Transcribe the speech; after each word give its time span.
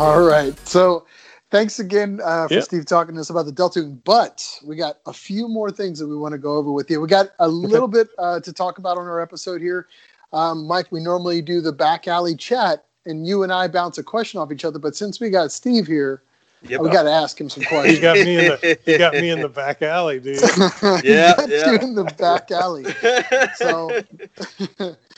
All 0.00 0.22
right. 0.22 0.58
So 0.66 1.04
thanks 1.50 1.78
again 1.78 2.20
uh, 2.24 2.48
for 2.48 2.54
yep. 2.54 2.64
Steve 2.64 2.86
talking 2.86 3.16
to 3.16 3.20
us 3.20 3.28
about 3.28 3.44
the 3.44 3.52
Delta 3.52 3.82
But 3.82 4.58
we 4.64 4.74
got 4.74 4.96
a 5.04 5.12
few 5.12 5.46
more 5.46 5.70
things 5.70 5.98
that 5.98 6.06
we 6.06 6.16
want 6.16 6.32
to 6.32 6.38
go 6.38 6.56
over 6.56 6.72
with 6.72 6.90
you. 6.90 7.02
We 7.02 7.06
got 7.06 7.32
a 7.38 7.46
little 7.46 7.86
bit 7.86 8.08
uh, 8.18 8.40
to 8.40 8.50
talk 8.50 8.78
about 8.78 8.96
on 8.96 9.06
our 9.06 9.20
episode 9.20 9.60
here. 9.60 9.88
Um, 10.32 10.66
Mike, 10.66 10.90
we 10.90 11.00
normally 11.00 11.42
do 11.42 11.60
the 11.60 11.72
back 11.72 12.08
alley 12.08 12.34
chat, 12.34 12.86
and 13.04 13.26
you 13.26 13.42
and 13.42 13.52
I 13.52 13.68
bounce 13.68 13.98
a 13.98 14.02
question 14.02 14.40
off 14.40 14.50
each 14.50 14.64
other. 14.64 14.78
But 14.78 14.96
since 14.96 15.20
we 15.20 15.28
got 15.28 15.52
Steve 15.52 15.86
here, 15.86 16.22
Yep. 16.62 16.80
We 16.82 16.90
got 16.90 17.04
to 17.04 17.10
ask 17.10 17.40
him 17.40 17.48
some 17.48 17.64
questions. 17.64 17.96
he 17.96 18.02
got 18.02 18.16
me 18.16 18.36
in 18.36 18.44
the 18.44 18.78
he 18.84 18.98
got 18.98 19.14
me 19.14 19.30
in 19.30 19.40
the 19.40 19.48
back 19.62 19.80
alley, 19.80 20.20
dude. 20.20 20.42
yeah, 21.02 21.34
yeah. 21.48 21.80
in 21.80 21.94
the 21.94 22.04
back 22.18 22.50
alley. 22.50 22.84
So, 23.56 24.02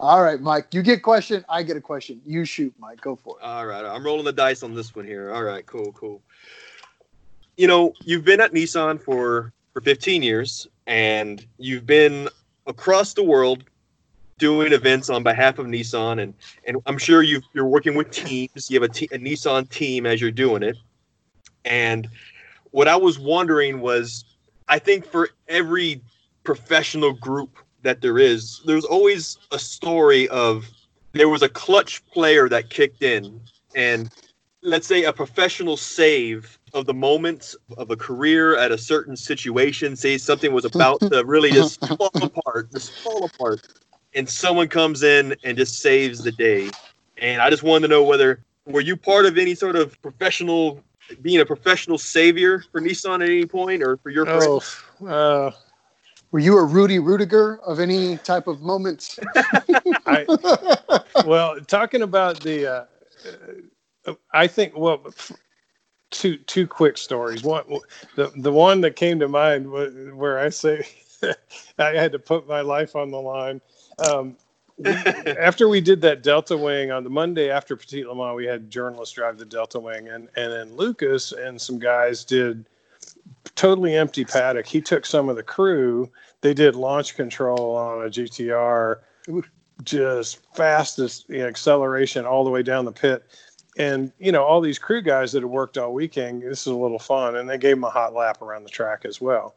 all 0.00 0.22
right, 0.22 0.40
Mike, 0.40 0.66
you 0.72 0.82
get 0.82 1.02
question. 1.02 1.44
I 1.48 1.62
get 1.62 1.76
a 1.76 1.80
question. 1.80 2.20
You 2.26 2.44
shoot, 2.44 2.74
Mike. 2.78 3.00
Go 3.00 3.16
for 3.16 3.38
it. 3.38 3.44
All 3.44 3.66
right, 3.66 3.84
I'm 3.84 4.04
rolling 4.04 4.24
the 4.24 4.32
dice 4.32 4.62
on 4.62 4.74
this 4.74 4.94
one 4.94 5.06
here. 5.06 5.32
All 5.32 5.42
right, 5.42 5.64
cool, 5.66 5.92
cool. 5.92 6.22
You 7.56 7.66
know, 7.66 7.94
you've 8.04 8.24
been 8.24 8.40
at 8.40 8.52
Nissan 8.52 9.00
for 9.00 9.52
for 9.72 9.80
15 9.80 10.22
years, 10.22 10.66
and 10.86 11.44
you've 11.58 11.86
been 11.86 12.28
across 12.66 13.14
the 13.14 13.22
world 13.22 13.64
doing 14.38 14.72
events 14.72 15.08
on 15.08 15.22
behalf 15.22 15.58
of 15.58 15.66
Nissan, 15.66 16.22
and 16.22 16.34
and 16.66 16.76
I'm 16.86 16.98
sure 16.98 17.22
you 17.22 17.40
you're 17.54 17.66
working 17.66 17.94
with 17.94 18.10
teams. 18.10 18.70
You 18.70 18.80
have 18.80 18.90
a, 18.90 19.04
a 19.14 19.18
Nissan 19.18 19.68
team 19.70 20.06
as 20.06 20.20
you're 20.20 20.30
doing 20.30 20.62
it, 20.62 20.76
and 21.64 22.08
what 22.72 22.88
I 22.88 22.96
was 22.96 23.18
wondering 23.18 23.80
was, 23.80 24.24
I 24.68 24.78
think 24.78 25.06
for 25.06 25.30
every 25.48 26.02
professional 26.44 27.14
group 27.14 27.56
that 27.86 28.00
there 28.00 28.18
is, 28.18 28.60
there's 28.66 28.84
always 28.84 29.38
a 29.52 29.58
story 29.58 30.28
of 30.28 30.68
there 31.12 31.28
was 31.28 31.42
a 31.42 31.48
clutch 31.48 32.04
player 32.06 32.48
that 32.48 32.68
kicked 32.68 33.02
in, 33.02 33.40
and 33.74 34.10
let's 34.62 34.86
say 34.86 35.04
a 35.04 35.12
professional 35.12 35.76
save 35.76 36.58
of 36.74 36.86
the 36.86 36.94
moments 36.94 37.56
of 37.78 37.90
a 37.90 37.96
career 37.96 38.56
at 38.58 38.70
a 38.70 38.78
certain 38.78 39.16
situation. 39.16 39.96
Say 39.96 40.18
something 40.18 40.52
was 40.52 40.64
about 40.64 41.00
to 41.00 41.24
really 41.24 41.50
just 41.50 41.84
fall 41.96 42.10
apart, 42.14 42.72
just 42.72 42.92
fall 42.98 43.24
apart 43.24 43.62
and 44.16 44.28
someone 44.28 44.66
comes 44.66 45.02
in 45.02 45.36
and 45.44 45.56
just 45.56 45.80
saves 45.80 46.24
the 46.24 46.32
day. 46.32 46.70
And 47.18 47.40
I 47.40 47.50
just 47.50 47.62
wanted 47.62 47.88
to 47.88 47.88
know 47.88 48.02
whether 48.02 48.42
were 48.64 48.80
you 48.80 48.96
part 48.96 49.26
of 49.26 49.38
any 49.38 49.54
sort 49.54 49.76
of 49.76 50.00
professional 50.02 50.82
being 51.22 51.40
a 51.40 51.46
professional 51.46 51.98
savior 51.98 52.64
for 52.72 52.80
Nissan 52.80 53.22
at 53.22 53.30
any 53.30 53.46
point 53.46 53.82
or 53.82 53.96
for 53.98 54.10
your 54.10 54.28
oh, 54.28 54.60
uh, 55.06 55.52
were 56.30 56.38
you 56.38 56.58
a 56.58 56.64
Rudy 56.64 56.98
Ruettiger 56.98 57.60
of 57.60 57.80
any 57.80 58.16
type 58.18 58.46
of 58.46 58.60
moments? 58.62 59.18
I, 60.06 60.26
well, 61.26 61.60
talking 61.60 62.02
about 62.02 62.40
the, 62.40 62.66
uh, 62.66 62.84
uh, 64.06 64.14
I 64.32 64.46
think 64.46 64.76
well, 64.76 65.06
two 66.10 66.36
two 66.38 66.66
quick 66.66 66.98
stories. 66.98 67.42
One, 67.42 67.64
the 68.14 68.32
the 68.36 68.52
one 68.52 68.80
that 68.82 68.96
came 68.96 69.18
to 69.20 69.28
mind 69.28 69.70
where 69.70 70.38
I 70.38 70.48
say 70.48 70.86
I 71.78 71.90
had 71.90 72.12
to 72.12 72.18
put 72.18 72.46
my 72.46 72.60
life 72.60 72.96
on 72.96 73.10
the 73.10 73.20
line 73.20 73.60
um, 73.98 74.36
we, 74.78 74.90
after 74.90 75.68
we 75.68 75.80
did 75.80 76.00
that 76.02 76.22
Delta 76.22 76.56
Wing 76.56 76.90
on 76.90 77.02
the 77.02 77.10
Monday 77.10 77.50
after 77.50 77.76
Petit 77.76 78.04
Le 78.04 78.14
Mans, 78.14 78.36
we 78.36 78.44
had 78.44 78.70
journalists 78.70 79.14
drive 79.14 79.38
the 79.38 79.46
Delta 79.46 79.80
Wing, 79.80 80.08
and 80.08 80.28
and 80.36 80.52
then 80.52 80.76
Lucas 80.76 81.32
and 81.32 81.60
some 81.60 81.78
guys 81.78 82.24
did 82.24 82.66
totally 83.54 83.96
empty 83.96 84.24
paddock. 84.24 84.66
He 84.66 84.80
took 84.80 85.06
some 85.06 85.28
of 85.28 85.36
the 85.36 85.42
crew. 85.42 86.10
They 86.40 86.54
did 86.54 86.76
launch 86.76 87.16
control 87.16 87.76
on 87.76 88.06
a 88.06 88.10
GTR, 88.10 88.98
just 89.82 90.40
fastest 90.54 91.28
you 91.28 91.38
know, 91.38 91.46
acceleration 91.46 92.24
all 92.24 92.44
the 92.44 92.50
way 92.50 92.62
down 92.62 92.84
the 92.84 92.92
pit. 92.92 93.24
And 93.78 94.10
you 94.18 94.32
know 94.32 94.42
all 94.42 94.62
these 94.62 94.78
crew 94.78 95.02
guys 95.02 95.32
that 95.32 95.42
had 95.42 95.50
worked 95.50 95.76
all 95.76 95.92
weekend. 95.92 96.42
This 96.42 96.62
is 96.62 96.68
a 96.68 96.74
little 96.74 96.98
fun, 96.98 97.36
and 97.36 97.48
they 97.48 97.58
gave 97.58 97.76
him 97.76 97.84
a 97.84 97.90
hot 97.90 98.14
lap 98.14 98.40
around 98.40 98.64
the 98.64 98.70
track 98.70 99.04
as 99.04 99.20
well. 99.20 99.54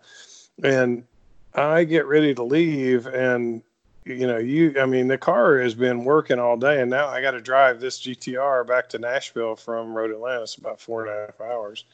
And 0.61 1.05
I 1.53 1.85
get 1.85 2.05
ready 2.05 2.35
to 2.35 2.43
leave, 2.43 3.07
and 3.07 3.63
you 4.05 4.27
know, 4.27 4.37
you, 4.37 4.75
I 4.79 4.85
mean, 4.85 5.07
the 5.07 5.17
car 5.17 5.59
has 5.59 5.75
been 5.75 6.03
working 6.03 6.39
all 6.39 6.57
day, 6.57 6.81
and 6.81 6.89
now 6.89 7.07
I 7.07 7.21
got 7.21 7.31
to 7.31 7.41
drive 7.41 7.79
this 7.79 7.99
GTR 7.99 8.65
back 8.65 8.89
to 8.89 8.99
Nashville 8.99 9.55
from 9.55 9.93
Road 9.93 10.11
Atlanta. 10.11 10.43
It's 10.43 10.55
about 10.55 10.81
four 10.81 11.05
and 11.05 11.11
a 11.11 11.25
half 11.27 11.41
hours, 11.41 11.85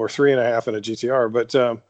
or 0.00 0.08
three 0.08 0.32
and 0.32 0.40
a 0.40 0.44
half 0.44 0.66
in 0.66 0.74
a 0.74 0.80
GTR. 0.80 1.30
But 1.30 1.54
um, 1.54 1.82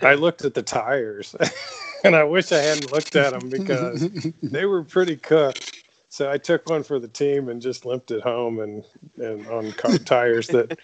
I 0.00 0.14
looked 0.14 0.44
at 0.44 0.54
the 0.54 0.62
tires, 0.62 1.36
and 2.04 2.16
I 2.16 2.24
wish 2.24 2.50
I 2.52 2.58
hadn't 2.58 2.90
looked 2.90 3.14
at 3.16 3.38
them 3.38 3.50
because 3.50 4.08
they 4.42 4.64
were 4.64 4.82
pretty 4.82 5.16
cooked. 5.16 5.74
So 6.08 6.30
I 6.30 6.38
took 6.38 6.70
one 6.70 6.82
for 6.82 6.98
the 6.98 7.06
team 7.06 7.50
and 7.50 7.60
just 7.60 7.84
limped 7.84 8.10
it 8.10 8.22
home 8.22 8.60
and, 8.60 8.82
and 9.18 9.46
on 9.48 9.72
car 9.72 9.98
tires 9.98 10.46
that 10.48 10.78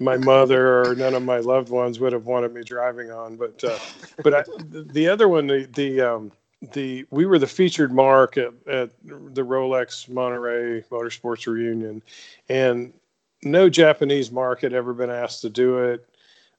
my 0.00 0.16
mother 0.16 0.82
or 0.82 0.94
none 0.94 1.12
of 1.12 1.22
my 1.22 1.38
loved 1.40 1.68
ones 1.68 2.00
would 2.00 2.14
have 2.14 2.24
wanted 2.24 2.54
me 2.54 2.62
driving 2.62 3.10
on. 3.10 3.36
But 3.36 3.62
uh, 3.62 3.78
but 4.22 4.32
I, 4.32 4.44
the 4.70 5.08
other 5.08 5.28
one, 5.28 5.46
the 5.46 5.68
the 5.74 6.00
um, 6.00 6.32
the 6.72 7.04
we 7.10 7.26
were 7.26 7.38
the 7.38 7.46
featured 7.46 7.92
marque 7.92 8.38
at, 8.38 8.54
at 8.66 8.90
the 9.04 9.42
Rolex 9.42 10.08
Monterey 10.08 10.82
Motorsports 10.90 11.46
Reunion, 11.46 12.02
and 12.48 12.94
no 13.42 13.68
Japanese 13.68 14.30
market 14.30 14.72
ever 14.72 14.94
been 14.94 15.10
asked 15.10 15.42
to 15.42 15.50
do 15.50 15.78
it. 15.78 16.08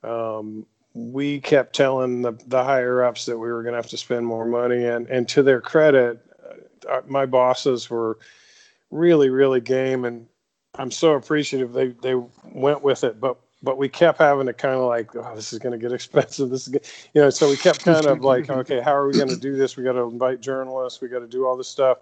Um, 0.03 0.65
we 0.93 1.39
kept 1.39 1.75
telling 1.75 2.21
the, 2.21 2.33
the 2.47 2.63
higher 2.63 3.03
ups 3.03 3.25
that 3.25 3.37
we 3.37 3.51
were 3.51 3.63
going 3.63 3.73
to 3.73 3.77
have 3.77 3.89
to 3.89 3.97
spend 3.97 4.25
more 4.25 4.45
money, 4.45 4.85
and 4.85 5.07
and 5.07 5.27
to 5.29 5.41
their 5.41 5.61
credit, 5.61 6.19
uh, 6.89 7.01
my 7.07 7.25
bosses 7.25 7.89
were 7.89 8.19
really 8.91 9.29
really 9.29 9.61
game, 9.61 10.05
and 10.05 10.27
I'm 10.75 10.91
so 10.91 11.13
appreciative 11.13 11.73
they 11.73 11.89
they 12.01 12.15
went 12.43 12.83
with 12.83 13.03
it. 13.03 13.19
But 13.19 13.37
but 13.63 13.77
we 13.77 13.87
kept 13.87 14.19
having 14.19 14.45
to 14.47 14.53
kind 14.53 14.75
of 14.75 14.81
like, 14.81 15.15
oh, 15.15 15.35
this 15.35 15.53
is 15.53 15.59
going 15.59 15.71
to 15.71 15.79
get 15.79 15.93
expensive. 15.95 16.49
This 16.49 16.67
is, 16.67 16.73
you 17.13 17.21
know, 17.21 17.29
so 17.29 17.49
we 17.49 17.57
kept 17.57 17.83
kind 17.83 18.05
of 18.05 18.21
like, 18.21 18.49
okay, 18.49 18.81
how 18.81 18.93
are 18.93 19.07
we 19.07 19.13
going 19.13 19.29
to 19.29 19.37
do 19.37 19.55
this? 19.55 19.77
We 19.77 19.83
got 19.83 19.93
to 19.93 20.01
invite 20.01 20.41
journalists. 20.41 21.01
We 21.01 21.07
got 21.07 21.19
to 21.19 21.27
do 21.27 21.47
all 21.47 21.57
this 21.57 21.69
stuff. 21.69 21.99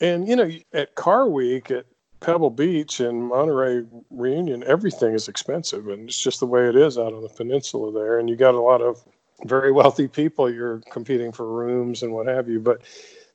And 0.00 0.28
you 0.28 0.36
know, 0.36 0.50
at 0.72 0.94
Car 0.96 1.28
Week 1.28 1.70
at 1.70 1.86
Pebble 2.24 2.48
Beach 2.48 3.00
and 3.00 3.28
Monterey 3.28 3.84
Reunion, 4.10 4.64
everything 4.64 5.12
is 5.12 5.28
expensive, 5.28 5.88
and 5.88 6.08
it's 6.08 6.18
just 6.18 6.40
the 6.40 6.46
way 6.46 6.66
it 6.66 6.74
is 6.74 6.96
out 6.96 7.12
on 7.12 7.20
the 7.20 7.28
peninsula 7.28 7.92
there. 7.92 8.18
And 8.18 8.30
you 8.30 8.36
got 8.36 8.54
a 8.54 8.60
lot 8.60 8.80
of 8.80 9.04
very 9.44 9.70
wealthy 9.70 10.08
people. 10.08 10.50
You're 10.50 10.80
competing 10.90 11.32
for 11.32 11.46
rooms 11.46 12.02
and 12.02 12.14
what 12.14 12.26
have 12.26 12.48
you. 12.48 12.60
But 12.60 12.80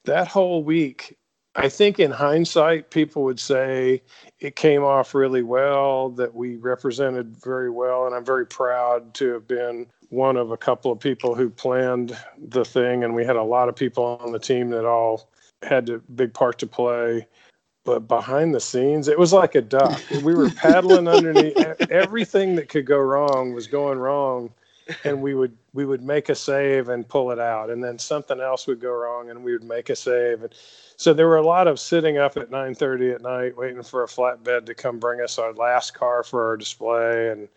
that 0.06 0.28
whole 0.28 0.64
week, 0.64 1.16
I 1.56 1.70
think 1.70 2.00
in 2.00 2.10
hindsight, 2.10 2.90
people 2.90 3.24
would 3.26 3.40
say 3.40 4.02
it 4.40 4.56
came 4.56 4.84
off 4.84 5.14
really 5.14 5.44
well, 5.44 6.10
that 6.12 6.34
we 6.34 6.56
represented 6.56 7.38
very 7.38 7.70
well. 7.70 8.08
And 8.08 8.16
I'm 8.16 8.26
very 8.26 8.48
proud 8.48 9.14
to 9.16 9.34
have 9.34 9.48
been 9.48 9.86
one 10.10 10.36
of 10.36 10.50
a 10.50 10.58
couple 10.58 10.92
of 10.92 11.00
people 11.00 11.36
who 11.36 11.52
planned 11.52 12.18
the 12.40 12.66
thing. 12.66 13.04
And 13.04 13.14
we 13.14 13.24
had 13.24 13.36
a 13.36 13.44
lot 13.44 13.70
of 13.70 13.76
people 13.76 14.18
on 14.20 14.32
the 14.32 14.40
team 14.40 14.72
that 14.72 14.86
all 14.86 15.30
had 15.62 15.90
a 15.90 16.00
big 16.00 16.34
part 16.34 16.58
to 16.58 16.66
play. 16.66 17.28
But 17.90 18.08
behind 18.08 18.54
the 18.54 18.60
scenes, 18.60 19.08
it 19.08 19.18
was 19.18 19.34
like 19.34 19.56
a 19.56 19.62
duck. 19.62 20.00
We 20.24 20.36
were 20.36 20.52
paddling 20.52 21.08
underneath. 21.08 21.58
Everything 21.90 22.56
that 22.56 22.70
could 22.70 22.86
go 22.86 23.00
wrong 23.00 23.54
was 23.54 23.66
going 23.66 23.98
wrong 23.98 24.52
and 25.04 25.22
we 25.22 25.34
would 25.34 25.56
we 25.74 25.86
would 25.86 26.02
make 26.02 26.30
a 26.30 26.36
save 26.36 26.90
and 26.90 27.08
pull 27.08 27.32
it 27.32 27.40
out 27.40 27.70
and 27.70 27.84
then 27.84 27.98
something 28.00 28.40
else 28.40 28.68
would 28.68 28.80
go 28.80 28.92
wrong 28.92 29.30
and 29.30 29.44
we 29.44 29.54
would 29.54 29.64
make 29.64 29.90
a 29.90 29.96
save 29.96 30.42
and 30.42 30.54
so 30.98 31.14
there 31.14 31.28
were 31.28 31.38
a 31.38 31.46
lot 31.46 31.68
of 31.68 31.80
sitting 31.80 32.18
up 32.18 32.38
at 32.38 32.50
9:30 32.50 33.16
at 33.16 33.22
night 33.22 33.56
waiting 33.56 33.84
for 33.84 34.04
a 34.04 34.08
flatbed 34.08 34.66
to 34.66 34.74
come 34.74 34.98
bring 34.98 35.22
us 35.22 35.38
our 35.38 35.54
last 35.54 35.94
car 35.94 36.24
for 36.24 36.48
our 36.48 36.58
display 36.58 37.30
and 37.30 37.48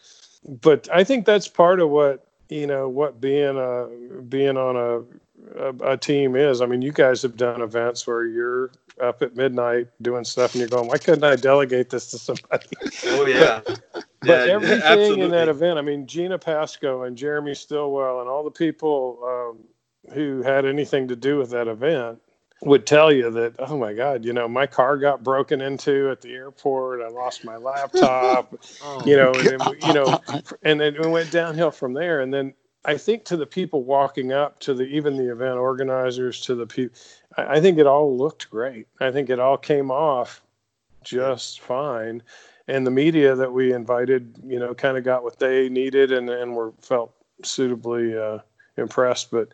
but 0.61 0.89
I 0.93 1.05
think 1.05 1.25
that's 1.25 1.49
part 1.49 1.81
of 1.81 1.91
what 1.91 2.27
you 2.49 2.67
know 2.67 2.89
what 2.89 3.21
being 3.21 3.57
a 3.57 3.89
being 4.23 4.57
on 4.57 4.77
a, 4.77 5.63
a, 5.69 5.93
a 5.93 5.97
team 5.97 6.37
is. 6.37 6.61
I 6.61 6.67
mean, 6.67 6.83
you 6.83 6.93
guys 6.93 7.23
have 7.23 7.37
done 7.37 7.63
events 7.63 8.07
where 8.07 8.27
you're 8.27 8.71
up 9.03 9.23
at 9.23 9.37
midnight 9.37 9.89
doing 10.01 10.25
stuff 10.25 10.55
and 10.55 10.61
you're 10.61 10.69
going, 10.69 10.89
why 10.89 10.99
couldn't 10.99 11.25
I 11.25 11.37
delegate 11.37 11.91
this 11.91 12.11
to 12.13 12.19
somebody? 12.19 12.67
Oh 13.07 13.27
yeah. 13.27 13.61
but, 13.65 14.03
yeah, 14.23 14.35
everything 14.53 15.21
in 15.21 15.31
that 15.31 15.49
event, 15.49 15.79
I 15.79 15.83
mean, 15.83 16.07
Gina 16.07 16.39
Pasco 16.39 17.03
and 17.03 17.17
Jeremy 17.17 17.55
Stillwell 17.55 18.21
and 18.21 18.29
all 18.29 18.45
the 18.45 18.51
people 18.51 19.19
um, 19.25 20.15
who 20.15 20.43
had 20.43 20.65
anything 20.65 21.09
to 21.09 21.17
do 21.17 21.39
with 21.39 21.51
that 21.51 21.69
event 21.69 22.21
would 22.63 22.87
tell 22.87 23.13
you 23.13 23.31
that, 23.31 23.55
oh 23.59 23.77
my 23.77 23.93
God, 23.93 24.25
you 24.25 24.33
know, 24.33 24.47
my 24.47 24.67
car 24.67 24.97
got 24.97 25.25
broken 25.25 25.61
into 25.61 26.11
at 26.11 26.21
the 26.21 26.33
airport. 26.33 27.03
I 27.03 27.09
lost 27.09 27.45
my 27.45 27.57
laptop, 27.57 28.55
oh, 28.85 29.05
you 29.05 29.17
know, 29.17 29.33
and 29.33 29.47
then, 29.47 29.61
you 29.85 29.93
know, 29.93 30.21
and 30.63 30.81
then 30.81 30.95
it 30.95 31.07
went 31.07 31.31
downhill 31.33 31.73
from 31.73 31.93
there. 31.93 32.21
And 32.21 32.33
then 32.33 32.55
I 32.85 32.97
think 32.97 33.25
to 33.27 33.37
the 33.37 33.47
people 33.47 33.85
walking 33.85 34.33
up 34.33 34.59
to 34.61 34.75
the 34.75 34.85
even 34.85 35.17
the 35.17 35.31
event 35.31 35.59
organizers 35.59 36.41
to 36.43 36.55
the 36.55 36.67
people, 36.67 36.97
I, 37.37 37.57
I 37.57 37.61
think 37.61 37.79
it 37.79 37.87
all 37.87 38.17
looked 38.17 38.51
great. 38.51 38.89
I 39.01 39.11
think 39.11 39.31
it 39.31 39.39
all 39.39 39.57
came 39.57 39.91
off 39.91 40.43
just 41.05 41.61
fine, 41.61 42.23
and 42.69 42.87
the 42.87 42.91
media 42.91 43.35
that 43.35 43.53
we 43.53 43.73
invited, 43.73 44.39
you 44.45 44.59
know, 44.59 44.75
kind 44.75 44.97
of 44.97 45.05
got 45.05 45.23
what 45.23 45.39
they 45.39 45.69
needed 45.69 46.13
and 46.13 46.29
and 46.29 46.55
were 46.55 46.73
felt 46.81 47.15
suitably 47.45 48.17
uh, 48.17 48.39
impressed. 48.77 49.31
But 49.31 49.49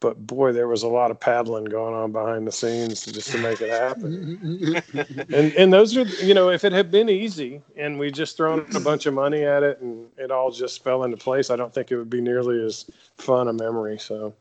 but 0.00 0.26
boy, 0.26 0.52
there 0.52 0.66
was 0.66 0.82
a 0.82 0.88
lot 0.88 1.10
of 1.12 1.20
paddling 1.20 1.64
going 1.64 1.94
on 1.94 2.10
behind 2.10 2.46
the 2.46 2.52
scenes 2.52 3.06
just 3.06 3.30
to 3.30 3.38
make 3.38 3.60
it 3.60 3.70
happen. 3.70 4.82
and 5.32 5.52
and 5.54 5.72
those 5.72 5.96
are 5.96 6.02
you 6.24 6.34
know, 6.34 6.50
if 6.50 6.64
it 6.64 6.72
had 6.72 6.90
been 6.90 7.08
easy 7.08 7.62
and 7.76 7.98
we 7.98 8.10
just 8.10 8.36
thrown 8.36 8.66
a 8.74 8.80
bunch 8.80 9.06
of 9.06 9.14
money 9.14 9.44
at 9.44 9.62
it 9.62 9.80
and 9.80 10.08
it 10.18 10.30
all 10.30 10.50
just 10.50 10.82
fell 10.82 11.04
into 11.04 11.16
place, 11.16 11.50
I 11.50 11.56
don't 11.56 11.72
think 11.72 11.92
it 11.92 11.96
would 11.96 12.10
be 12.10 12.20
nearly 12.20 12.62
as 12.64 12.84
fun 13.16 13.48
a 13.48 13.52
memory. 13.52 13.98
So 13.98 14.34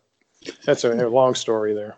that's 0.65 0.83
a, 0.83 1.07
a 1.07 1.09
long 1.09 1.35
story 1.35 1.73
there. 1.73 1.95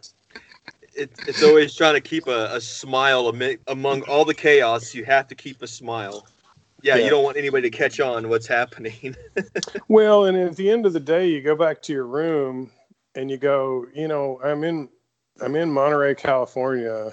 It, 0.95 1.11
it's 1.27 1.41
always 1.41 1.73
trying 1.73 1.95
to 1.95 2.01
keep 2.01 2.27
a, 2.27 2.53
a 2.53 2.61
smile 2.61 3.27
amid, 3.27 3.61
among 3.67 4.03
all 4.03 4.25
the 4.25 4.33
chaos. 4.35 4.93
You 4.93 5.05
have 5.05 5.27
to 5.29 5.35
keep 5.35 5.61
a 5.63 5.67
smile. 5.67 6.27
Yeah, 6.83 6.97
yeah, 6.97 7.05
you 7.05 7.09
don't 7.09 7.23
want 7.23 7.37
anybody 7.37 7.69
to 7.69 7.75
catch 7.75 8.01
on 8.01 8.27
what's 8.27 8.45
happening. 8.45 9.15
well, 9.87 10.25
and 10.25 10.37
at 10.37 10.57
the 10.57 10.69
end 10.69 10.85
of 10.85 10.91
the 10.91 10.99
day, 10.99 11.29
you 11.29 11.41
go 11.41 11.55
back 11.55 11.81
to 11.83 11.93
your 11.93 12.05
room 12.05 12.69
and 13.15 13.31
you 13.31 13.37
go, 13.37 13.87
you 13.93 14.09
know, 14.09 14.39
I'm 14.43 14.65
in 14.65 14.89
I'm 15.41 15.55
in 15.55 15.71
Monterey, 15.71 16.13
California, 16.13 17.11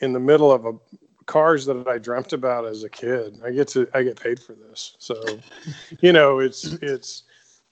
in 0.00 0.14
the 0.14 0.20
middle 0.20 0.50
of 0.50 0.64
a 0.64 0.72
cars 1.26 1.66
that 1.66 1.86
I 1.86 1.98
dreamt 1.98 2.32
about 2.32 2.64
as 2.64 2.82
a 2.82 2.88
kid. 2.88 3.40
I 3.44 3.50
get 3.50 3.68
to 3.68 3.86
I 3.92 4.02
get 4.02 4.18
paid 4.18 4.40
for 4.40 4.54
this. 4.54 4.96
So, 4.98 5.22
you 6.00 6.12
know, 6.12 6.38
it's 6.38 6.64
it's 6.64 7.24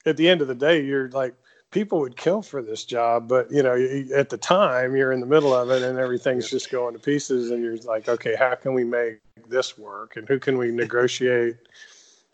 at 0.05 0.19
the 0.19 0.29
end 0.29 0.43
of 0.43 0.49
the 0.49 0.55
day, 0.55 0.84
you're 0.84 1.08
like 1.11 1.34
people 1.73 1.99
would 1.99 2.17
kill 2.17 2.43
for 2.43 2.63
this 2.63 2.85
job, 2.85 3.27
but 3.27 3.51
you 3.51 3.63
know, 3.63 3.75
at 4.15 4.29
the 4.29 4.37
time 4.37 4.95
you're 4.95 5.11
in 5.11 5.21
the 5.21 5.27
middle 5.27 5.53
of 5.53 5.71
it 5.71 5.83
and 5.83 5.99
everything's 5.99 6.49
just 6.49 6.71
going 6.71 6.93
to 6.93 7.01
pieces 7.01 7.51
and 7.51 7.63
you're 7.63 7.77
like, 7.79 8.09
okay, 8.09 8.37
how 8.37 8.55
can 8.55 8.75
we 8.75 8.85
make 8.85 9.19
this 9.49 9.77
work? 9.77 10.17
And 10.17 10.29
who 10.29 10.39
can 10.39 10.59
we 10.59 10.71
negotiate 10.71 11.57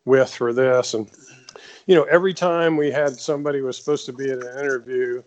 with 0.04 0.34
for 0.34 0.52
this? 0.52 0.92
And 0.92 1.08
you 1.86 1.94
know, 1.94 2.02
every 2.04 2.34
time 2.34 2.76
we 2.76 2.90
had 2.90 3.18
somebody 3.18 3.62
was 3.62 3.78
supposed 3.78 4.04
to 4.06 4.12
be 4.12 4.30
at 4.30 4.44
an 4.44 4.58
interview, 4.58 5.22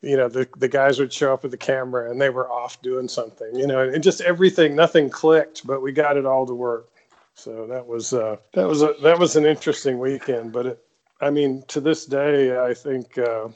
you 0.00 0.16
know, 0.16 0.28
the, 0.28 0.48
the 0.56 0.68
guys 0.68 0.98
would 0.98 1.12
show 1.12 1.34
up 1.34 1.42
with 1.42 1.50
the 1.50 1.58
camera 1.58 2.10
and 2.10 2.20
they 2.20 2.30
were 2.30 2.50
off 2.50 2.80
doing 2.80 3.08
something, 3.08 3.54
you 3.54 3.66
know, 3.66 3.80
and 3.80 4.02
just 4.02 4.22
everything, 4.22 4.74
nothing 4.74 5.10
clicked, 5.10 5.66
but 5.66 5.82
we 5.82 5.92
got 5.92 6.16
it 6.16 6.24
all 6.24 6.46
to 6.46 6.54
work. 6.54 6.88
So 7.34 7.66
that 7.66 7.86
was, 7.86 8.14
uh, 8.14 8.36
that 8.54 8.66
was, 8.66 8.82
a, 8.82 8.94
that 9.02 9.18
was 9.18 9.36
an 9.36 9.44
interesting 9.44 9.98
weekend, 9.98 10.52
but 10.52 10.66
it, 10.66 10.84
I 11.20 11.30
mean, 11.30 11.62
to 11.68 11.80
this 11.80 12.06
day, 12.06 12.58
I 12.58 12.74
think, 12.74 13.18
uh, 13.18 13.48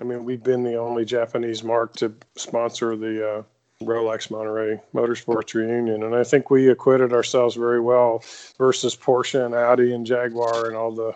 I 0.00 0.04
mean, 0.04 0.24
we've 0.24 0.42
been 0.42 0.64
the 0.64 0.76
only 0.76 1.04
Japanese 1.04 1.62
marque 1.62 1.94
to 1.96 2.12
sponsor 2.36 2.96
the, 2.96 3.38
uh, 3.38 3.42
Rolex 3.82 4.30
Monterey 4.30 4.80
Motorsports 4.94 5.52
reunion, 5.54 6.02
and 6.02 6.14
I 6.14 6.24
think 6.24 6.50
we 6.50 6.68
acquitted 6.68 7.12
ourselves 7.12 7.56
very 7.56 7.80
well 7.80 8.24
versus 8.56 8.96
Porsche 8.96 9.44
and 9.44 9.54
Audi 9.54 9.94
and 9.94 10.06
Jaguar 10.06 10.66
and 10.66 10.76
all 10.76 10.92
the 10.92 11.14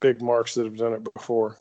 big 0.00 0.20
marques 0.20 0.54
that 0.54 0.64
have 0.64 0.76
done 0.76 0.92
it 0.92 1.04
before. 1.14 1.56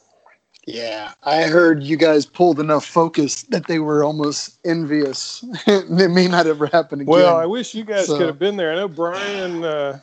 Yeah, 0.65 1.13
I 1.23 1.43
heard 1.43 1.83
you 1.83 1.97
guys 1.97 2.25
pulled 2.25 2.59
enough 2.59 2.85
focus 2.85 3.43
that 3.43 3.67
they 3.67 3.79
were 3.79 4.03
almost 4.03 4.57
envious. 4.65 5.43
it 5.67 6.11
may 6.11 6.27
not 6.27 6.47
ever 6.47 6.67
happen 6.67 7.01
again. 7.01 7.11
Well, 7.11 7.37
I 7.37 7.45
wish 7.45 7.73
you 7.73 7.83
guys 7.83 8.07
so. 8.07 8.17
could 8.17 8.27
have 8.27 8.39
been 8.39 8.57
there. 8.57 8.71
I 8.71 8.75
know 8.75 8.87
Brian. 8.87 9.63
Uh, 9.63 9.99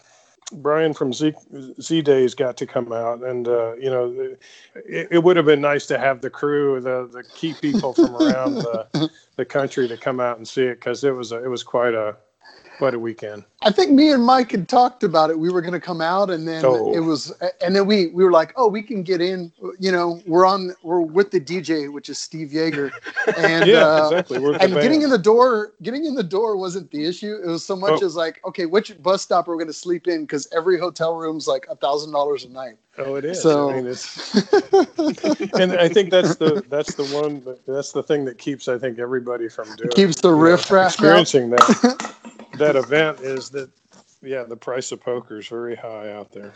Brian 0.52 0.94
from 0.94 1.12
Z, 1.12 1.34
Z 1.80 2.02
Days 2.02 2.34
got 2.34 2.56
to 2.58 2.66
come 2.66 2.92
out, 2.92 3.22
and 3.24 3.48
uh, 3.48 3.74
you 3.76 3.90
know, 3.90 4.36
it, 4.74 5.08
it, 5.10 5.24
would 5.24 5.36
have 5.36 5.46
been 5.46 5.60
nice 5.60 5.86
to 5.86 5.98
have 5.98 6.20
the 6.20 6.30
crew, 6.30 6.80
the 6.80 7.08
the 7.12 7.24
key 7.24 7.54
people 7.60 7.92
from 7.92 8.14
around 8.14 8.54
the, 8.54 9.10
the 9.36 9.44
country 9.44 9.88
to 9.88 9.96
come 9.96 10.20
out 10.20 10.36
and 10.36 10.46
see 10.46 10.62
it 10.62 10.76
because 10.76 11.02
it 11.02 11.10
was 11.10 11.32
a, 11.32 11.42
it 11.42 11.48
was 11.48 11.64
quite 11.64 11.94
a 11.94 12.16
quite 12.76 12.94
a 12.94 12.98
weekend. 12.98 13.44
I 13.62 13.72
think 13.72 13.90
me 13.90 14.12
and 14.12 14.24
Mike 14.24 14.52
had 14.52 14.68
talked 14.68 15.02
about 15.02 15.30
it. 15.30 15.38
We 15.38 15.50
were 15.50 15.60
going 15.60 15.72
to 15.72 15.80
come 15.80 16.00
out, 16.00 16.30
and 16.30 16.46
then 16.46 16.64
oh. 16.64 16.94
it 16.94 17.00
was, 17.00 17.32
and 17.60 17.74
then 17.74 17.86
we 17.86 18.08
we 18.08 18.22
were 18.22 18.30
like, 18.30 18.52
oh, 18.56 18.68
we 18.68 18.82
can 18.82 19.02
get 19.02 19.20
in. 19.20 19.52
You 19.78 19.90
know, 19.92 20.20
we're 20.26 20.46
on, 20.46 20.74
we're 20.82 21.00
with 21.00 21.30
the 21.30 21.40
DJ, 21.40 21.92
which 21.92 22.08
is 22.08 22.18
Steve 22.18 22.50
Yeager, 22.50 22.92
and 23.36 23.66
yeah, 23.68 23.86
uh, 23.86 24.08
exactly. 24.10 24.38
We're 24.38 24.56
and 24.56 24.72
getting 24.74 25.02
in 25.02 25.10
the 25.10 25.18
door, 25.18 25.72
getting 25.82 26.04
in 26.04 26.14
the 26.14 26.22
door 26.22 26.56
wasn't 26.56 26.90
the 26.90 27.04
issue. 27.04 27.40
It 27.42 27.48
was 27.48 27.64
so 27.64 27.76
much 27.76 28.02
oh. 28.02 28.06
as 28.06 28.14
like, 28.14 28.40
okay, 28.44 28.66
which 28.66 29.00
bus 29.02 29.22
stop 29.22 29.48
are 29.48 29.56
we 29.56 29.58
going 29.58 29.66
to 29.68 29.72
sleep 29.72 30.06
in? 30.06 30.22
Because 30.22 30.48
every 30.54 30.78
hotel 30.78 31.16
room's 31.16 31.48
like 31.48 31.66
a 31.70 31.76
thousand 31.76 32.12
dollars 32.12 32.44
a 32.44 32.50
night. 32.50 32.76
Oh, 32.98 33.16
it 33.16 33.24
is. 33.24 33.42
So, 33.42 33.70
I 33.70 33.74
mean, 33.74 33.86
it's, 33.86 34.34
and 35.54 35.72
I 35.72 35.88
think 35.88 36.10
that's 36.10 36.36
the 36.36 36.64
that's 36.68 36.94
the 36.94 37.04
one 37.06 37.42
that's 37.66 37.92
the 37.92 38.02
thing 38.02 38.24
that 38.24 38.38
keeps 38.38 38.68
I 38.68 38.78
think 38.78 38.98
everybody 38.98 39.48
from 39.48 39.74
doing 39.76 39.90
keeps 39.90 40.20
the 40.20 40.32
riff 40.32 40.70
experiencing 40.70 41.50
that 41.50 42.14
that 42.58 42.76
event 42.76 43.20
is 43.20 43.50
that 43.50 43.70
yeah, 44.22 44.42
the 44.42 44.56
price 44.56 44.92
of 44.92 45.00
poker 45.00 45.38
is 45.38 45.48
very 45.48 45.76
high 45.76 46.12
out 46.12 46.32
there. 46.32 46.54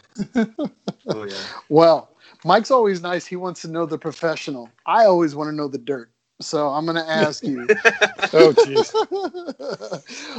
oh 1.08 1.24
yeah. 1.24 1.36
Well, 1.68 2.10
Mike's 2.44 2.70
always 2.70 3.02
nice. 3.02 3.26
He 3.26 3.36
wants 3.36 3.62
to 3.62 3.68
know 3.68 3.86
the 3.86 3.98
professional. 3.98 4.68
I 4.86 5.04
always 5.04 5.34
want 5.34 5.48
to 5.48 5.54
know 5.54 5.68
the 5.68 5.78
dirt. 5.78 6.10
So 6.40 6.68
I'm 6.68 6.86
going 6.86 6.96
to 7.04 7.10
ask 7.10 7.46
you. 7.46 7.66
oh, 8.32 8.52
jeez. 8.52 8.94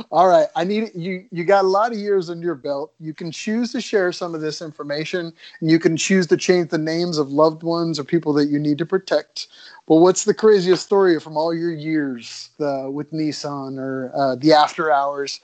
All 0.12 0.27
right. 0.27 0.48
I 0.56 0.63
need 0.63 0.92
you. 0.95 1.25
You 1.31 1.44
got 1.44 1.63
a 1.63 1.68
lot 1.68 1.92
of 1.92 1.98
years 1.98 2.30
under 2.30 2.44
your 2.44 2.56
belt. 2.56 2.94
You 3.00 3.13
can 3.13 3.31
choose 3.31 3.71
to 3.74 3.81
share 3.81 4.12
some 4.12 4.36
of 4.36 4.42
this 4.42 4.62
information, 4.62 5.31
and 5.62 5.71
you 5.71 5.80
can 5.80 5.95
choose 5.95 6.27
to 6.27 6.38
change 6.38 6.69
the 6.69 6.77
names 6.77 7.18
of 7.18 7.31
loved 7.31 7.63
ones 7.63 8.00
or 8.00 8.03
people 8.03 8.33
that 8.33 8.48
you 8.48 8.59
need 8.59 8.77
to 8.80 8.86
protect. 8.86 9.48
But 9.88 9.98
what's 9.98 10.25
the 10.25 10.33
craziest 10.33 10.86
story 10.86 11.19
from 11.19 11.38
all 11.38 11.53
your 11.53 11.74
years 11.74 12.50
uh, 12.59 12.89
with 12.89 13.12
Nissan 13.12 13.77
or 13.77 14.12
uh, 14.15 14.36
the 14.36 14.54
after 14.54 14.92
hours? 14.92 15.39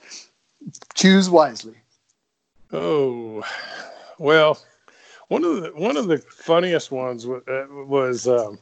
Choose 0.94 1.30
wisely. 1.30 1.74
Oh, 2.72 3.42
well, 4.18 4.58
one 5.28 5.44
of 5.44 5.62
the 5.62 5.70
one 5.70 5.96
of 5.96 6.08
the 6.08 6.18
funniest 6.18 6.90
ones 6.90 7.26
was, 7.26 7.42
uh, 7.48 7.66
was 7.70 8.26
um, 8.26 8.58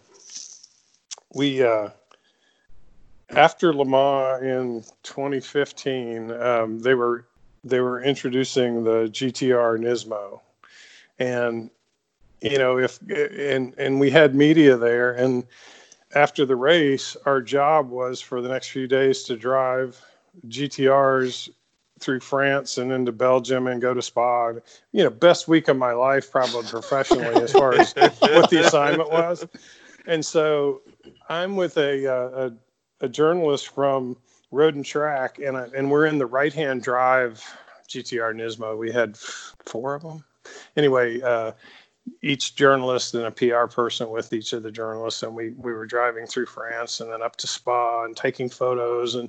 we 1.37 1.62
uh, 1.62 1.91
after 3.31 3.75
Le 3.75 3.85
Mans 3.85 4.43
in 4.43 4.83
2015, 5.03 6.31
um, 6.31 6.79
they 6.79 6.94
were 6.94 7.27
they 7.62 7.81
were 7.81 8.03
introducing 8.03 8.83
the 8.83 9.11
GTR 9.12 9.79
Nismo, 9.79 10.41
and 11.19 11.71
you 12.41 12.59
know 12.59 12.79
if 12.79 12.99
and 13.11 13.75
and 13.77 14.00
we 14.00 14.11
had 14.11 14.35
media 14.35 14.77
there, 14.77 15.12
and 15.12 15.44
after 16.15 16.47
the 16.47 16.56
race, 16.56 17.17
our 17.27 17.43
job 17.43 17.91
was 17.91 18.21
for 18.21 18.41
the 18.41 18.49
next 18.49 18.69
few 18.69 18.87
days 18.87 19.23
to 19.25 19.37
drive 19.37 20.00
GTRs 20.49 21.50
through 21.99 22.21
France 22.21 22.78
and 22.78 22.93
into 22.93 23.12
Belgium 23.12 23.66
and 23.66 23.83
go 23.83 23.93
to 23.93 24.00
Spa. 24.00 24.52
You 24.93 25.05
know, 25.05 25.11
best 25.11 25.49
week 25.49 25.69
of 25.69 25.76
my 25.76 25.93
life, 25.93 26.31
probably 26.31 26.62
professionally, 26.62 27.43
as 27.43 27.52
far 27.52 27.75
as 27.75 27.93
what 27.95 28.49
the 28.49 28.62
assignment 28.64 29.11
was. 29.11 29.47
And 30.07 30.25
so 30.25 30.83
I'm 31.28 31.56
with 31.56 31.76
a, 31.76 32.06
uh, 32.06 32.50
a, 33.00 33.04
a 33.04 33.08
journalist 33.08 33.68
from 33.68 34.16
Road 34.50 34.75
and 34.75 34.84
Track, 34.84 35.38
and 35.38 35.56
I, 35.56 35.68
and 35.76 35.90
we're 35.90 36.06
in 36.06 36.18
the 36.18 36.26
right 36.26 36.52
hand 36.52 36.82
drive 36.82 37.42
GTR 37.88 38.34
Nismo. 38.34 38.76
We 38.76 38.92
had 38.92 39.16
four 39.16 39.94
of 39.94 40.02
them. 40.02 40.25
Anyway, 40.76 41.20
uh, 41.20 41.52
each 42.22 42.54
journalist 42.54 43.14
and 43.14 43.25
a 43.25 43.30
PR 43.30 43.66
person 43.66 44.10
with 44.10 44.32
each 44.32 44.52
of 44.52 44.62
the 44.62 44.70
journalists, 44.70 45.22
and 45.22 45.34
we 45.34 45.50
we 45.50 45.72
were 45.72 45.86
driving 45.86 46.26
through 46.26 46.46
France 46.46 47.00
and 47.00 47.10
then 47.10 47.22
up 47.22 47.36
to 47.36 47.46
Spa 47.46 48.04
and 48.04 48.16
taking 48.16 48.48
photos, 48.48 49.14
and 49.14 49.28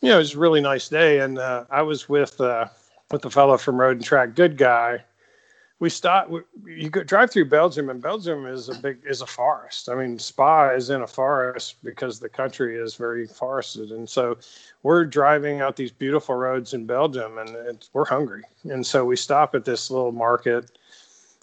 you 0.00 0.08
know 0.08 0.16
it 0.16 0.18
was 0.18 0.34
a 0.34 0.38
really 0.38 0.60
nice 0.60 0.88
day. 0.88 1.20
And 1.20 1.38
uh, 1.38 1.64
I 1.70 1.82
was 1.82 2.08
with 2.08 2.40
uh, 2.40 2.66
with 3.10 3.22
the 3.22 3.30
fellow 3.30 3.56
from 3.56 3.80
Road 3.80 3.96
and 3.98 4.04
Track, 4.04 4.34
good 4.34 4.56
guy, 4.56 5.04
we 5.78 5.88
stop. 5.88 6.30
You 6.64 6.90
go 6.90 7.02
drive 7.02 7.30
through 7.30 7.46
Belgium, 7.46 7.90
and 7.90 8.00
Belgium 8.00 8.46
is 8.46 8.68
a 8.68 8.74
big 8.74 8.98
is 9.04 9.20
a 9.20 9.26
forest. 9.26 9.88
I 9.88 9.94
mean, 9.94 10.18
Spa 10.18 10.70
is 10.70 10.90
in 10.90 11.02
a 11.02 11.06
forest 11.06 11.76
because 11.82 12.20
the 12.20 12.28
country 12.28 12.76
is 12.76 12.94
very 12.94 13.26
forested, 13.26 13.90
and 13.90 14.08
so 14.08 14.38
we're 14.82 15.04
driving 15.04 15.60
out 15.60 15.76
these 15.76 15.90
beautiful 15.90 16.36
roads 16.36 16.72
in 16.72 16.86
Belgium, 16.86 17.38
and 17.38 17.88
we're 17.92 18.04
hungry, 18.04 18.44
and 18.64 18.86
so 18.86 19.04
we 19.04 19.16
stop 19.16 19.54
at 19.54 19.64
this 19.64 19.90
little 19.90 20.12
market. 20.12 20.70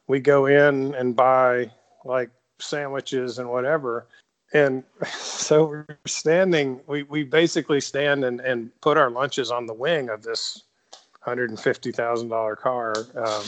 We 0.08 0.20
go 0.20 0.46
in 0.46 0.96
and 0.96 1.16
buy 1.16 1.72
like 2.06 2.30
sandwiches 2.60 3.40
and 3.40 3.50
whatever, 3.50 4.08
and 4.54 4.84
so 5.20 5.66
we're 5.66 5.98
standing. 6.06 6.80
We 6.88 7.04
we 7.04 7.24
basically 7.24 7.82
stand 7.82 8.24
and 8.24 8.40
and 8.40 8.72
put 8.82 8.98
our 8.98 9.10
lunches 9.10 9.52
on 9.52 9.66
the 9.66 9.74
wing 9.74 10.10
of 10.10 10.24
this 10.24 10.64
hundred 11.20 11.50
and 11.50 11.60
fifty 11.60 11.92
thousand 11.92 12.30
dollar 12.30 12.56
car. 12.56 12.94
Um, 13.16 13.44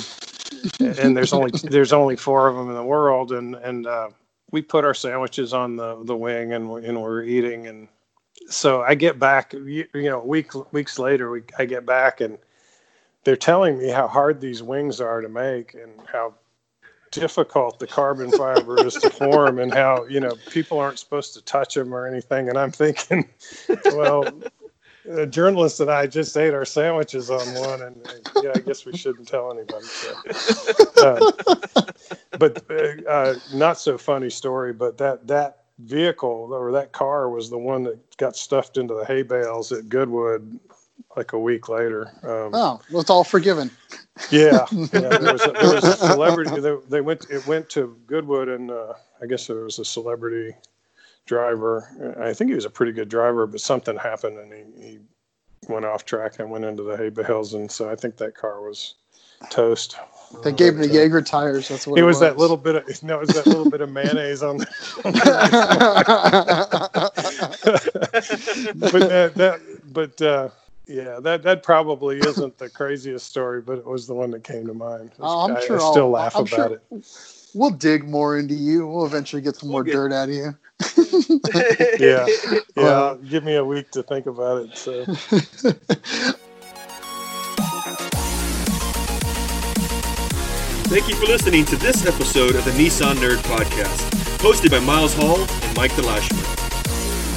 and 0.80 1.16
there's 1.16 1.34
only 1.34 1.52
there's 1.64 1.94
only 1.94 2.16
four 2.16 2.48
of 2.48 2.56
them 2.56 2.70
in 2.70 2.76
the 2.76 2.84
world, 2.84 3.32
and 3.32 3.56
and 3.56 3.88
uh, 3.88 4.10
we 4.52 4.62
put 4.62 4.86
our 4.86 4.94
sandwiches 4.94 5.54
on 5.54 5.76
the 5.76 6.04
the 6.04 6.16
wing, 6.16 6.54
and 6.54 6.70
we're, 6.70 6.80
and 6.80 7.02
we're 7.02 7.24
eating, 7.24 7.68
and 7.68 7.88
so 8.48 8.82
I 8.82 8.96
get 8.96 9.20
back, 9.20 9.54
you, 9.54 9.86
you 9.94 10.10
know, 10.10 10.20
week 10.20 10.52
weeks 10.74 11.00
later, 11.00 11.32
we 11.32 11.44
I 11.58 11.66
get 11.66 11.86
back, 11.86 12.22
and 12.22 12.38
they're 13.24 13.36
telling 13.36 13.78
me 13.78 13.90
how 13.90 14.08
hard 14.08 14.42
these 14.42 14.64
wings 14.64 15.00
are 15.00 15.22
to 15.22 15.30
make, 15.30 15.74
and 15.74 15.92
how 16.12 16.34
difficult 17.12 17.78
the 17.78 17.88
carbon 17.88 18.32
fiber 18.32 18.86
is 18.86 18.94
to 18.94 19.10
form 19.10 19.60
and 19.60 19.74
how 19.74 20.06
you 20.06 20.20
know 20.20 20.34
people 20.50 20.80
aren't 20.80 20.98
supposed 20.98 21.34
to 21.34 21.42
touch 21.42 21.76
them 21.76 21.94
or 21.94 22.08
anything 22.08 22.48
and 22.48 22.58
i'm 22.58 22.72
thinking 22.72 23.28
well 23.88 24.24
a 25.18 25.26
journalist 25.26 25.80
and 25.80 25.90
I 25.90 26.08
just 26.08 26.36
ate 26.38 26.54
our 26.54 26.66
sandwiches 26.66 27.30
on 27.30 27.46
one, 27.56 27.82
and 27.82 28.08
uh, 28.08 28.42
yeah, 28.44 28.52
I 28.56 28.60
guess 28.60 28.86
we 28.86 28.96
shouldn't 28.98 29.28
tell 29.28 29.52
anybody. 29.52 29.86
So. 29.86 30.14
Uh, 31.02 31.32
but 32.38 32.64
uh, 32.70 33.10
uh, 33.10 33.36
not 33.54 33.80
so 33.80 33.98
funny 33.98 34.30
story. 34.30 34.74
But 34.74 34.98
that 34.98 35.28
that 35.28 35.64
vehicle 35.80 36.50
or 36.52 36.72
that 36.72 36.92
car 36.92 37.30
was 37.30 37.50
the 37.50 37.58
one 37.58 37.84
that 37.84 38.18
got 38.18 38.36
stuffed 38.36 38.78
into 38.78 38.94
the 38.94 39.06
hay 39.06 39.24
bales 39.24 39.72
at 39.72 39.90
Goodwood 39.90 40.60
like 41.16 41.34
a 41.34 41.40
week 41.40 41.70
later. 41.70 42.12
Um, 42.24 42.52
oh, 42.54 42.82
well, 42.92 43.02
it's 43.02 43.10
all 43.10 43.24
forgiven. 43.24 43.70
Yeah, 44.30 44.66
yeah 44.72 44.88
there, 44.92 45.34
was 45.34 45.46
a, 45.46 45.52
there 45.52 45.76
was 45.76 45.84
a 45.84 45.98
celebrity. 45.98 46.60
They, 46.60 46.76
they, 46.90 47.02
went. 47.02 47.26
It 47.30 47.46
went 47.48 47.70
to 47.72 47.98
Goodwood, 48.08 48.50
and 48.50 48.72
uh, 48.72 48.94
I 49.22 49.26
guess 49.26 49.48
there 49.48 49.64
was 49.64 49.80
a 49.80 49.86
celebrity 49.86 50.56
driver. 51.26 52.16
I 52.20 52.34
think 52.34 52.50
he 52.50 52.56
was 52.56 52.66
a 52.66 52.70
pretty 52.70 52.92
good 52.92 53.10
driver, 53.10 53.48
but 53.48 53.62
something 53.62 53.98
happened, 53.98 54.38
and 54.38 54.54
he, 54.54 54.82
he 54.82 55.00
went 55.68 55.86
off 55.86 56.06
track 56.06 56.40
and 56.40 56.50
went 56.50 56.66
into 56.66 56.84
the 56.84 56.98
hay 56.98 57.10
bales, 57.10 57.54
and 57.54 57.72
so 57.72 57.90
I 57.90 57.96
think 57.96 58.18
that 58.18 58.36
car 58.36 58.62
was 58.62 58.96
toast. 59.50 59.98
They 60.44 60.54
gave 60.54 60.74
him 60.74 60.82
the 60.82 60.88
Yeager 60.88 61.26
tires. 61.26 61.68
That's 61.68 61.86
what 61.86 61.98
it, 61.98 62.02
it 62.02 62.06
was, 62.06 62.16
was. 62.16 62.22
That 62.22 62.38
little 62.38 62.58
bit 62.58 62.76
of 62.76 63.04
no, 63.04 63.18
it 63.18 63.22
was 63.22 63.30
that 63.30 63.48
little 63.48 63.70
bit 63.70 63.82
of 63.82 63.90
mayonnaise 63.90 64.44
on. 64.44 64.58
The, 64.58 64.68
but 68.76 68.92
that, 68.92 69.34
that 69.36 69.62
but 69.92 70.22
uh, 70.22 70.50
yeah, 70.88 71.20
that 71.20 71.44
that 71.44 71.64
probably 71.64 72.20
isn't 72.20 72.58
the 72.58 72.70
craziest 72.70 73.28
story, 73.28 73.62
but 73.62 73.80
it 73.80 73.86
was 73.86 74.08
the 74.08 74.16
one 74.16 74.32
that 74.32 74.44
came 74.44 74.68
to 74.68 74.74
mind. 74.74 75.12
Oh, 75.20 75.46
I'm 75.46 75.58
I, 75.58 75.62
sure. 75.62 75.78
I 75.78 75.92
still 75.92 76.04
I'll, 76.04 76.12
laugh 76.12 76.36
I'm 76.36 76.44
about 76.44 76.70
sure 76.70 76.82
it. 76.92 77.06
We'll 77.54 77.72
dig 77.72 78.08
more 78.08 78.38
into 78.38 78.54
you. 78.54 78.88
We'll 78.88 79.06
eventually 79.06 79.42
get 79.42 79.56
some 79.58 79.70
we'll 79.70 79.80
more 79.80 79.84
get... 79.84 79.94
dirt 79.94 80.14
out 80.14 80.30
of 80.30 80.36
you. 80.36 80.56
yeah, 82.00 82.26
yeah. 82.76 83.16
give 83.30 83.44
me 83.44 83.56
a 83.56 83.66
week 83.66 83.92
to 83.92 84.04
think 84.04 84.26
about 84.26 84.64
it. 84.64 84.78
So. 84.78 85.06
Thank 90.92 91.08
you 91.08 91.16
for 91.16 91.26
listening 91.26 91.64
to 91.66 91.76
this 91.78 92.06
episode 92.06 92.56
of 92.56 92.66
the 92.66 92.72
Nissan 92.72 93.16
Nerd 93.16 93.38
Podcast, 93.44 94.10
hosted 94.40 94.72
by 94.72 94.80
Miles 94.80 95.14
Hall 95.14 95.40
and 95.40 95.78
Mike 95.78 95.92
DeLashman. 95.92 96.62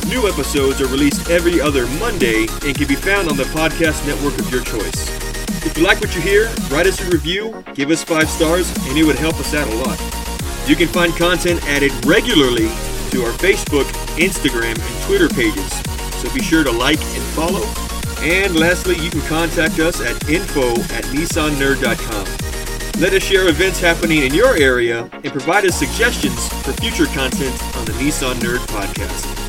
New 0.08 0.28
episodes 0.28 0.80
are 0.80 0.88
released 0.88 1.30
every 1.30 1.60
other 1.60 1.86
Monday 1.98 2.46
and 2.64 2.76
can 2.76 2.88
be 2.88 2.96
found 2.96 3.28
on 3.28 3.36
the 3.36 3.44
podcast 3.44 4.04
network 4.06 4.38
of 4.38 4.50
your 4.50 4.62
choice. 4.64 5.33
If 5.64 5.78
you 5.78 5.84
like 5.84 6.00
what 6.00 6.14
you 6.14 6.20
hear, 6.20 6.46
write 6.70 6.86
us 6.86 7.00
a 7.00 7.10
review, 7.10 7.64
give 7.74 7.90
us 7.90 8.04
five 8.04 8.28
stars, 8.28 8.70
and 8.88 8.98
it 8.98 9.04
would 9.04 9.16
help 9.16 9.36
us 9.36 9.54
out 9.54 9.66
a 9.66 9.74
lot. 9.76 9.98
You 10.68 10.76
can 10.76 10.88
find 10.88 11.14
content 11.16 11.62
added 11.66 11.92
regularly 12.04 12.68
to 13.10 13.22
our 13.24 13.32
Facebook, 13.38 13.84
Instagram, 14.16 14.78
and 14.78 15.02
Twitter 15.04 15.28
pages, 15.28 15.72
so 16.20 16.32
be 16.34 16.42
sure 16.42 16.64
to 16.64 16.70
like 16.70 17.00
and 17.00 17.22
follow. 17.34 17.64
And 18.20 18.56
lastly, 18.56 18.96
you 18.98 19.10
can 19.10 19.20
contact 19.22 19.78
us 19.78 20.00
at 20.00 20.28
info 20.28 20.70
at 20.94 21.04
nissannerd.com. 21.12 22.26
Let 23.00 23.12
us 23.12 23.22
share 23.22 23.48
events 23.48 23.80
happening 23.80 24.22
in 24.22 24.32
your 24.32 24.56
area 24.56 25.08
and 25.12 25.32
provide 25.32 25.64
us 25.66 25.78
suggestions 25.78 26.48
for 26.62 26.72
future 26.74 27.06
content 27.06 27.60
on 27.76 27.84
the 27.84 27.92
Nissan 27.92 28.34
Nerd 28.34 28.60
Podcast. 28.68 29.43